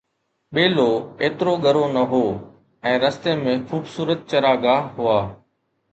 [0.53, 0.89] ٻيلو
[1.21, 2.23] ايترو ڳرو نه هو
[2.93, 5.19] ۽ رستي ۾ خوبصورت چراگاهه هئا